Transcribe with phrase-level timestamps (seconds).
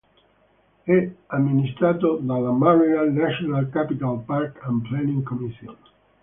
[0.81, 5.77] È amministrato dalla "Maryland-National Capital Park and Planning Commission".